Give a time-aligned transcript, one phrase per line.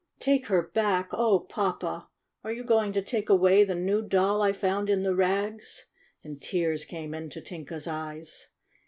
[0.17, 1.09] "Take her back!
[1.11, 2.07] Oh, Papa!
[2.43, 5.89] Are you going to take away the new Doll I found in the rags?"
[6.23, 8.47] and tears came into Tinka 's eyes.